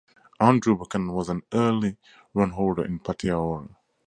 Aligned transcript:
Andrew 0.39 0.75
Buchanan 0.75 1.11
was 1.13 1.29
an 1.29 1.43
early 1.53 1.95
runholder 2.33 2.83
in 2.83 2.97
Patearoa. 3.01 3.69